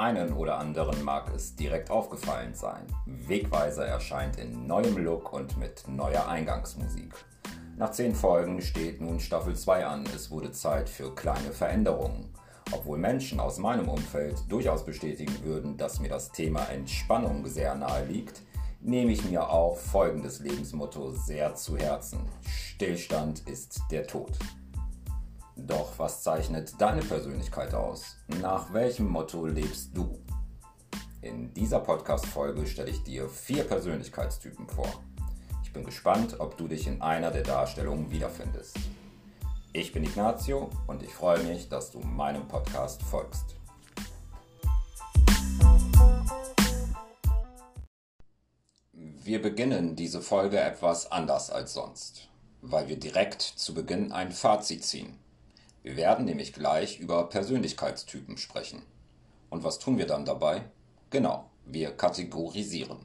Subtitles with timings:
[0.00, 2.86] einen oder anderen mag es direkt aufgefallen sein.
[3.04, 7.14] Wegweiser erscheint in neuem Look und mit neuer Eingangsmusik.
[7.76, 10.04] Nach zehn Folgen steht nun Staffel 2 an.
[10.14, 12.32] Es wurde Zeit für kleine Veränderungen.
[12.72, 18.06] Obwohl Menschen aus meinem Umfeld durchaus bestätigen würden, dass mir das Thema Entspannung sehr nahe
[18.06, 18.40] liegt,
[18.80, 22.20] nehme ich mir auch folgendes Lebensmotto sehr zu Herzen.
[22.48, 24.38] Stillstand ist der Tod.
[25.66, 28.16] Doch was zeichnet deine Persönlichkeit aus?
[28.40, 30.18] Nach welchem Motto lebst du?
[31.20, 34.88] In dieser Podcast-Folge stelle ich dir vier Persönlichkeitstypen vor.
[35.62, 38.78] Ich bin gespannt, ob du dich in einer der Darstellungen wiederfindest.
[39.72, 43.56] Ich bin Ignazio und ich freue mich, dass du meinem Podcast folgst.
[48.92, 52.28] Wir beginnen diese Folge etwas anders als sonst,
[52.62, 55.18] weil wir direkt zu Beginn ein Fazit ziehen.
[55.82, 58.82] Wir werden nämlich gleich über Persönlichkeitstypen sprechen.
[59.48, 60.62] Und was tun wir dann dabei?
[61.08, 62.98] Genau, wir kategorisieren.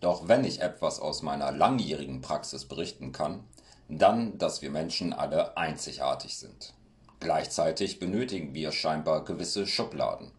[0.00, 3.42] Doch wenn ich etwas aus meiner langjährigen Praxis berichten kann,
[3.88, 6.74] dann, dass wir Menschen alle einzigartig sind.
[7.20, 10.30] Gleichzeitig benötigen wir scheinbar gewisse Schubladen.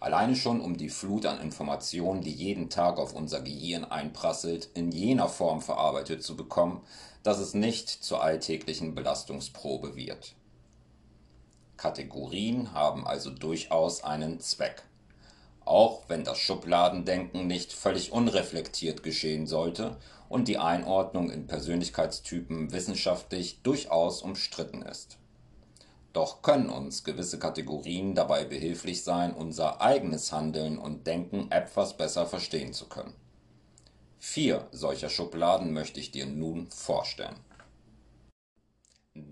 [0.00, 4.92] Alleine schon um die Flut an Informationen, die jeden Tag auf unser Gehirn einprasselt, in
[4.92, 6.80] jener Form verarbeitet zu bekommen,
[7.22, 10.34] dass es nicht zur alltäglichen Belastungsprobe wird.
[11.76, 14.82] Kategorien haben also durchaus einen Zweck.
[15.64, 19.96] Auch wenn das Schubladendenken nicht völlig unreflektiert geschehen sollte
[20.28, 25.18] und die Einordnung in Persönlichkeitstypen wissenschaftlich durchaus umstritten ist.
[26.12, 32.26] Doch können uns gewisse Kategorien dabei behilflich sein, unser eigenes Handeln und Denken etwas besser
[32.26, 33.12] verstehen zu können.
[34.18, 37.36] Vier solcher Schubladen möchte ich dir nun vorstellen.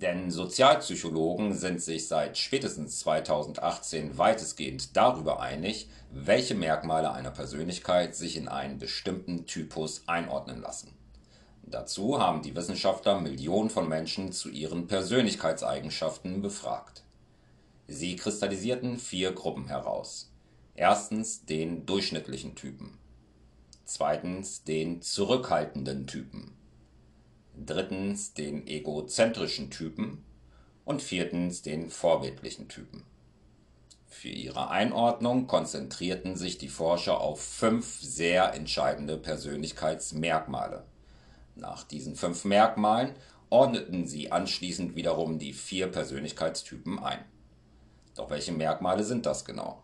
[0.05, 8.37] Denn Sozialpsychologen sind sich seit spätestens 2018 weitestgehend darüber einig, welche Merkmale einer Persönlichkeit sich
[8.37, 10.93] in einen bestimmten Typus einordnen lassen.
[11.63, 17.03] Dazu haben die Wissenschaftler Millionen von Menschen zu ihren Persönlichkeitseigenschaften befragt.
[17.89, 20.31] Sie kristallisierten vier Gruppen heraus.
[20.75, 22.99] Erstens den durchschnittlichen Typen.
[23.87, 26.54] Zweitens den zurückhaltenden Typen
[27.57, 30.25] drittens den egozentrischen Typen
[30.85, 33.05] und viertens den vorbildlichen Typen.
[34.09, 40.85] Für ihre Einordnung konzentrierten sich die Forscher auf fünf sehr entscheidende Persönlichkeitsmerkmale.
[41.57, 43.15] Nach diesen fünf Merkmalen
[43.51, 47.25] ordneten sie anschließend wiederum die vier Persönlichkeitstypen ein.
[48.17, 49.84] Doch welche Merkmale sind das genau?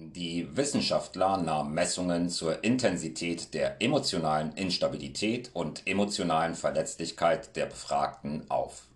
[0.00, 8.86] Die Wissenschaftler nahmen Messungen zur Intensität der emotionalen Instabilität und emotionalen Verletzlichkeit der Befragten auf.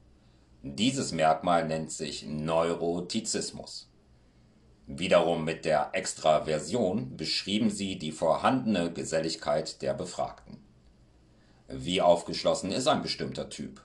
[0.63, 3.91] Dieses Merkmal nennt sich Neurotizismus.
[4.87, 10.59] Wiederum mit der Extraversion beschrieben sie die vorhandene Geselligkeit der Befragten.
[11.67, 13.83] Wie aufgeschlossen ist ein bestimmter Typ?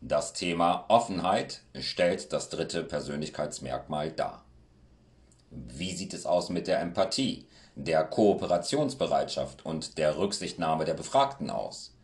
[0.00, 4.45] Das Thema Offenheit stellt das dritte Persönlichkeitsmerkmal dar.
[5.68, 7.46] Wie sieht es aus mit der Empathie,
[7.76, 11.94] der Kooperationsbereitschaft und der Rücksichtnahme der Befragten aus?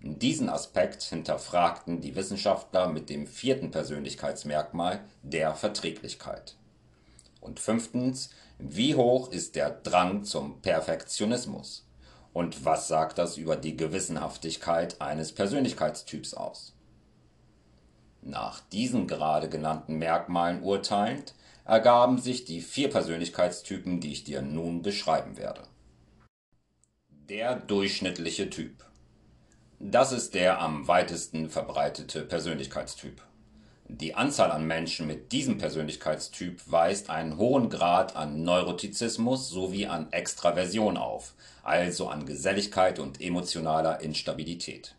[0.00, 6.56] Diesen Aspekt hinterfragten die Wissenschaftler mit dem vierten Persönlichkeitsmerkmal der Verträglichkeit.
[7.42, 11.86] Und fünftens, wie hoch ist der Drang zum Perfektionismus?
[12.32, 16.72] Und was sagt das über die Gewissenhaftigkeit eines Persönlichkeitstyps aus?
[18.22, 24.82] Nach diesen gerade genannten Merkmalen urteilend, ergaben sich die vier Persönlichkeitstypen, die ich dir nun
[24.82, 25.62] beschreiben werde.
[27.08, 28.84] Der durchschnittliche Typ.
[29.80, 33.22] Das ist der am weitesten verbreitete Persönlichkeitstyp.
[33.88, 40.10] Die Anzahl an Menschen mit diesem Persönlichkeitstyp weist einen hohen Grad an Neurotizismus sowie an
[40.10, 44.94] Extraversion auf, also an Geselligkeit und emotionaler Instabilität,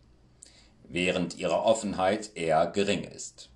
[0.88, 3.50] während ihre Offenheit eher gering ist.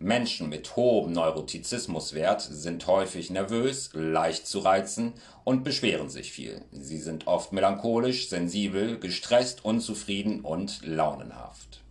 [0.00, 5.12] Menschen mit hohem Neurotizismuswert sind häufig nervös, leicht zu reizen
[5.42, 6.62] und beschweren sich viel.
[6.70, 11.82] Sie sind oft melancholisch, sensibel, gestresst, unzufrieden und launenhaft.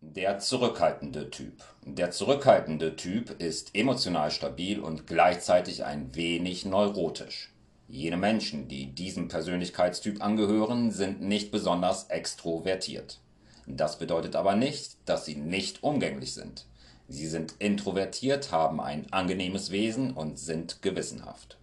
[0.00, 1.62] Der zurückhaltende Typ.
[1.84, 7.52] Der zurückhaltende Typ ist emotional stabil und gleichzeitig ein wenig neurotisch.
[7.86, 13.20] Jene Menschen, die diesem Persönlichkeitstyp angehören, sind nicht besonders extrovertiert.
[13.66, 16.66] Das bedeutet aber nicht, dass sie nicht umgänglich sind.
[17.08, 21.58] Sie sind introvertiert, haben ein angenehmes Wesen und sind gewissenhaft.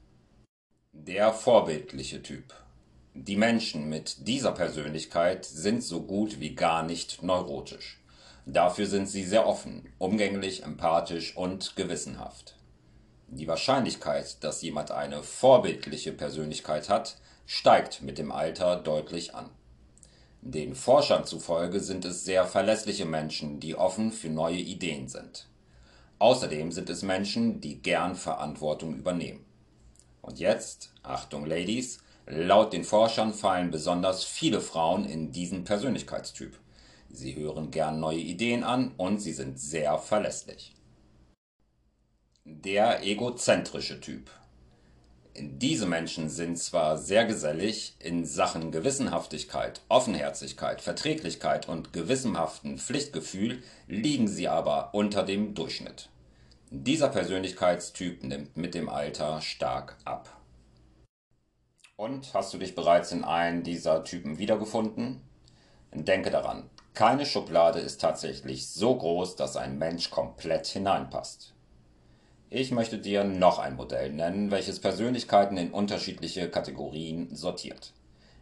[0.92, 2.54] Der vorbildliche Typ.
[3.14, 8.00] Die Menschen mit dieser Persönlichkeit sind so gut wie gar nicht neurotisch.
[8.46, 12.56] Dafür sind sie sehr offen, umgänglich, empathisch und gewissenhaft.
[13.28, 19.50] Die Wahrscheinlichkeit, dass jemand eine vorbildliche Persönlichkeit hat, steigt mit dem Alter deutlich an.
[20.50, 25.46] Den Forschern zufolge sind es sehr verlässliche Menschen, die offen für neue Ideen sind.
[26.20, 29.44] Außerdem sind es Menschen, die gern Verantwortung übernehmen.
[30.22, 36.58] Und jetzt, Achtung Ladies, laut den Forschern fallen besonders viele Frauen in diesen Persönlichkeitstyp.
[37.10, 40.78] Sie hören gern neue Ideen an und sie sind sehr verlässlich.
[42.46, 44.32] Der egozentrische Typ.
[45.40, 54.28] Diese Menschen sind zwar sehr gesellig, in Sachen Gewissenhaftigkeit, Offenherzigkeit, Verträglichkeit und gewissenhaften Pflichtgefühl liegen
[54.28, 56.10] sie aber unter dem Durchschnitt.
[56.72, 60.36] Dieser Persönlichkeitstyp nimmt mit dem Alter stark ab.
[61.98, 65.22] Und hast du dich bereits in einen dieser Typen wiedergefunden?
[65.94, 71.54] Denke daran, keine Schublade ist tatsächlich so groß, dass ein Mensch komplett hineinpasst.
[72.50, 77.92] Ich möchte dir noch ein Modell nennen, welches Persönlichkeiten in unterschiedliche Kategorien sortiert.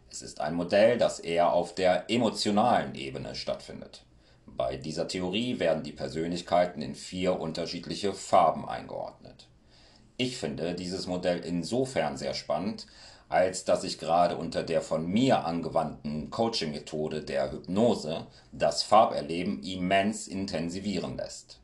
[0.08, 4.04] Es ist ein Modell, das eher auf der emotionalen Ebene stattfindet.
[4.46, 9.48] Bei dieser Theorie werden die Persönlichkeiten in vier unterschiedliche Farben eingeordnet.
[10.18, 12.86] Ich finde dieses Modell insofern sehr spannend,
[13.28, 20.28] als dass sich gerade unter der von mir angewandten Coaching-Methode der Hypnose das Farberleben immens
[20.28, 21.58] intensivieren lässt.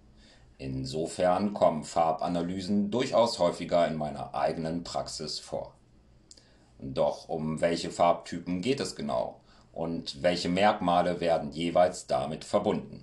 [0.63, 5.75] Insofern kommen Farbanalysen durchaus häufiger in meiner eigenen Praxis vor.
[6.79, 9.41] Doch um welche Farbtypen geht es genau
[9.73, 13.03] und welche Merkmale werden jeweils damit verbunden?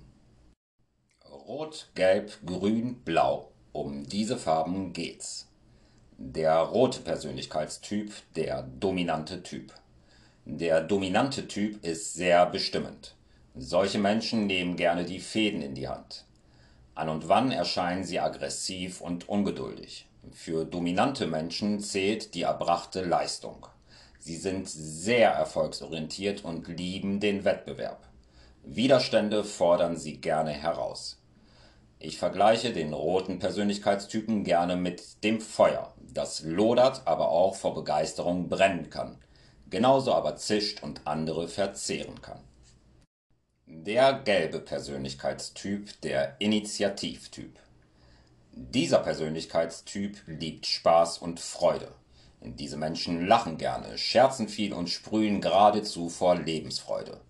[1.30, 3.50] Rot, Gelb, Grün, Blau.
[3.72, 5.46] Um diese Farben geht's.
[6.16, 9.74] Der rote Persönlichkeitstyp, der dominante Typ.
[10.46, 13.16] Der dominante Typ ist sehr bestimmend.
[13.54, 16.24] Solche Menschen nehmen gerne die Fäden in die Hand.
[17.00, 20.06] An und wann erscheinen sie aggressiv und ungeduldig.
[20.32, 23.66] Für dominante Menschen zählt die erbrachte Leistung.
[24.18, 28.06] Sie sind sehr erfolgsorientiert und lieben den Wettbewerb.
[28.64, 31.22] Widerstände fordern sie gerne heraus.
[31.98, 38.50] Ich vergleiche den roten Persönlichkeitstypen gerne mit dem Feuer, das lodert, aber auch vor Begeisterung
[38.50, 39.16] brennen kann,
[39.70, 42.40] genauso aber zischt und andere verzehren kann.
[43.72, 47.56] Der gelbe Persönlichkeitstyp, der Initiativtyp.
[48.52, 51.92] Dieser Persönlichkeitstyp liebt Spaß und Freude.
[52.40, 57.20] Diese Menschen lachen gerne, scherzen viel und sprühen geradezu vor Lebensfreude.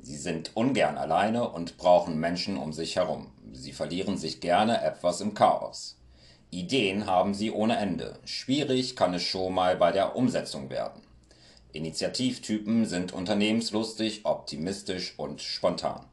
[0.00, 3.30] Sie sind ungern alleine und brauchen Menschen um sich herum.
[3.52, 6.00] Sie verlieren sich gerne etwas im Chaos.
[6.50, 8.18] Ideen haben sie ohne Ende.
[8.24, 11.05] Schwierig kann es schon mal bei der Umsetzung werden.
[11.76, 16.04] Initiativtypen sind unternehmenslustig, optimistisch und spontan.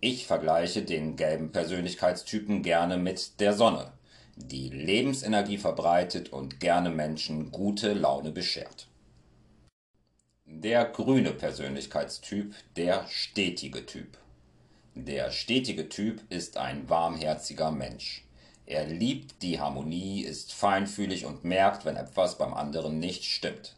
[0.00, 3.92] Ich vergleiche den gelben Persönlichkeitstypen gerne mit der Sonne,
[4.36, 8.88] die Lebensenergie verbreitet und gerne Menschen gute Laune beschert.
[10.44, 14.18] Der grüne Persönlichkeitstyp, der stetige Typ.
[14.94, 18.24] Der stetige Typ ist ein warmherziger Mensch.
[18.66, 23.75] Er liebt die Harmonie, ist feinfühlig und merkt, wenn etwas beim anderen nicht stimmt.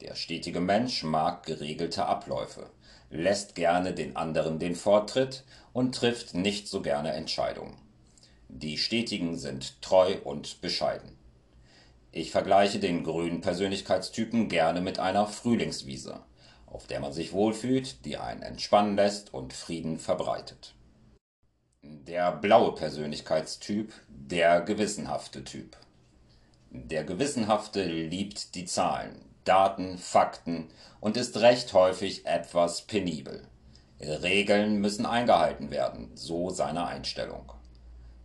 [0.00, 2.70] Der stetige Mensch mag geregelte Abläufe,
[3.10, 5.44] lässt gerne den anderen den Vortritt
[5.74, 7.76] und trifft nicht so gerne Entscheidungen.
[8.48, 11.18] Die Stetigen sind treu und bescheiden.
[12.12, 16.20] Ich vergleiche den grünen Persönlichkeitstypen gerne mit einer Frühlingswiese,
[16.66, 20.74] auf der man sich wohlfühlt, die einen entspannen lässt und Frieden verbreitet.
[21.82, 25.76] Der blaue Persönlichkeitstyp, der gewissenhafte Typ.
[26.70, 30.68] Der Gewissenhafte liebt die Zahlen, Daten, Fakten
[31.00, 33.46] und ist recht häufig etwas penibel.
[34.00, 37.52] Regeln müssen eingehalten werden, so seine Einstellung.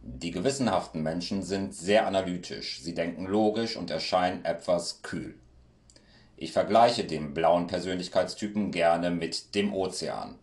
[0.01, 5.35] Die gewissenhaften Menschen sind sehr analytisch, sie denken logisch und erscheinen etwas kühl.
[6.37, 10.37] Ich vergleiche den blauen Persönlichkeitstypen gerne mit dem Ozean,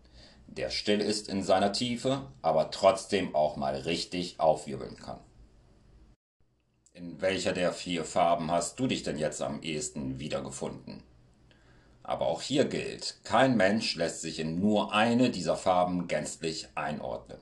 [0.47, 5.19] der still ist in seiner Tiefe, aber trotzdem auch mal richtig aufwirbeln kann.
[6.95, 11.01] In welcher der vier Farben hast du dich denn jetzt am ehesten wiedergefunden?
[12.03, 17.39] Aber auch hier gilt, kein Mensch lässt sich in nur eine dieser Farben gänzlich einordnen.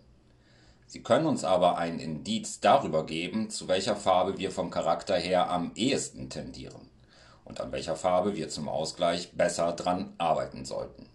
[0.88, 5.50] Sie können uns aber ein Indiz darüber geben, zu welcher Farbe wir vom Charakter her
[5.50, 6.90] am ehesten tendieren
[7.44, 11.10] und an welcher Farbe wir zum Ausgleich besser dran arbeiten sollten.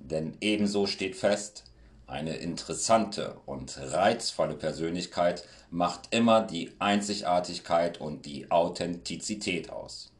[0.00, 1.62] Denn ebenso steht fest,
[2.08, 10.10] eine interessante und reizvolle Persönlichkeit macht immer die Einzigartigkeit und die Authentizität aus.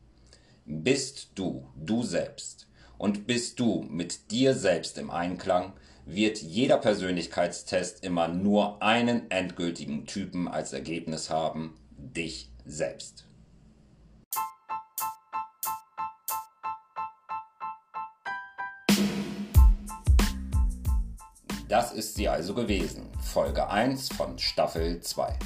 [0.66, 2.68] Bist du du selbst
[2.98, 5.72] und bist du mit dir selbst im Einklang,
[6.04, 13.27] wird jeder Persönlichkeitstest immer nur einen endgültigen Typen als Ergebnis haben, dich selbst.
[21.68, 25.38] Das ist sie also gewesen, Folge 1 von Staffel 2.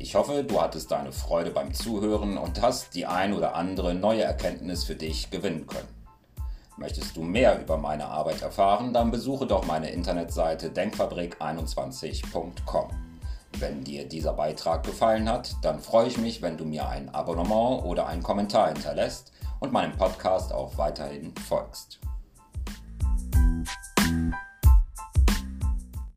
[0.00, 4.24] Ich hoffe, du hattest deine Freude beim Zuhören und hast die ein oder andere neue
[4.24, 5.86] Erkenntnis für dich gewinnen können.
[6.76, 12.90] Möchtest du mehr über meine Arbeit erfahren, dann besuche doch meine Internetseite denkfabrik21.com.
[13.60, 17.84] Wenn dir dieser Beitrag gefallen hat, dann freue ich mich, wenn du mir ein Abonnement
[17.84, 22.00] oder einen Kommentar hinterlässt und meinem Podcast auch weiterhin folgst.